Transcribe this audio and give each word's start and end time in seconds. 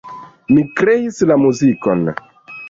Mi 0.55 0.63
kreis 0.79 1.19
la 1.33 1.37
muzikon. 1.43 2.03